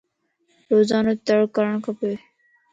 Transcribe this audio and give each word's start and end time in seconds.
روزانو 0.71 1.13
تڙ 1.25 1.39
ڪرڻ 1.55 1.73
کپ 1.83 1.99